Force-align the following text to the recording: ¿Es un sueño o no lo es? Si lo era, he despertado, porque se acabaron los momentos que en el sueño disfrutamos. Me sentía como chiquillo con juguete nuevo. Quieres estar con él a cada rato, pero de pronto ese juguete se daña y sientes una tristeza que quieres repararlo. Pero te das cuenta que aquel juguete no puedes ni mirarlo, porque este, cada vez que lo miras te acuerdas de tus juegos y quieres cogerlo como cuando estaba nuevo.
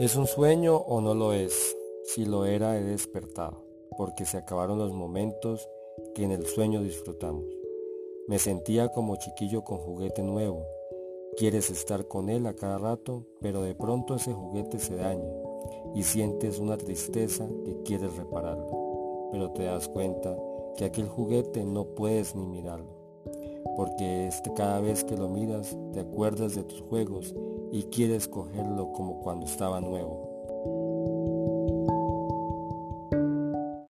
¿Es 0.00 0.16
un 0.16 0.26
sueño 0.26 0.78
o 0.78 1.02
no 1.02 1.12
lo 1.12 1.34
es? 1.34 1.76
Si 2.04 2.24
lo 2.24 2.46
era, 2.46 2.78
he 2.78 2.82
despertado, 2.82 3.66
porque 3.98 4.24
se 4.24 4.38
acabaron 4.38 4.78
los 4.78 4.94
momentos 4.94 5.68
que 6.14 6.24
en 6.24 6.32
el 6.32 6.46
sueño 6.46 6.82
disfrutamos. 6.82 7.44
Me 8.26 8.38
sentía 8.38 8.88
como 8.88 9.16
chiquillo 9.16 9.62
con 9.62 9.76
juguete 9.76 10.22
nuevo. 10.22 10.64
Quieres 11.36 11.68
estar 11.68 12.08
con 12.08 12.30
él 12.30 12.46
a 12.46 12.54
cada 12.54 12.78
rato, 12.78 13.26
pero 13.42 13.60
de 13.60 13.74
pronto 13.74 14.14
ese 14.14 14.32
juguete 14.32 14.78
se 14.78 14.96
daña 14.96 15.34
y 15.94 16.02
sientes 16.02 16.58
una 16.58 16.78
tristeza 16.78 17.46
que 17.66 17.82
quieres 17.82 18.16
repararlo. 18.16 19.28
Pero 19.32 19.50
te 19.50 19.64
das 19.64 19.86
cuenta 19.86 20.34
que 20.78 20.86
aquel 20.86 21.08
juguete 21.08 21.62
no 21.62 21.84
puedes 21.84 22.34
ni 22.34 22.46
mirarlo, 22.46 22.88
porque 23.76 24.28
este, 24.28 24.50
cada 24.54 24.80
vez 24.80 25.04
que 25.04 25.18
lo 25.18 25.28
miras 25.28 25.76
te 25.92 26.00
acuerdas 26.00 26.54
de 26.54 26.64
tus 26.64 26.80
juegos 26.80 27.34
y 27.72 27.84
quieres 27.84 28.28
cogerlo 28.28 28.92
como 28.92 29.20
cuando 29.20 29.46
estaba 29.46 29.80
nuevo. 29.80 30.29